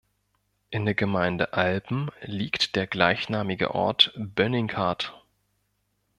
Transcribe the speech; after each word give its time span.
In 0.71 0.85
der 0.85 0.95
Gemeinde 0.95 1.53
Alpen 1.53 2.09
liegt 2.21 2.75
der 2.75 2.87
gleichnamige 2.87 3.75
Ort 3.75 4.11
Bönninghardt. 4.17 5.13